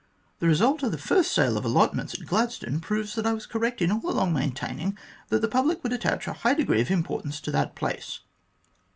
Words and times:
The 0.39 0.47
result 0.47 0.81
of 0.81 0.91
the 0.91 0.97
first 0.97 1.31
sale 1.31 1.59
of 1.59 1.63
allotments 1.63 2.15
at 2.15 2.25
Gladstone 2.25 2.79
proves 2.79 3.13
that 3.13 3.27
I 3.27 3.33
was 3.33 3.45
correct 3.45 3.83
in 3.83 3.91
all 3.91 4.01
along 4.09 4.33
maintaining 4.33 4.97
that 5.29 5.41
the 5.41 5.47
public 5.47 5.83
would 5.83 5.93
attach 5.93 6.27
a 6.27 6.33
high 6.33 6.55
degree 6.55 6.81
of 6.81 6.89
importance 6.89 7.39
to 7.41 7.51
that 7.51 7.75
place." 7.75 8.21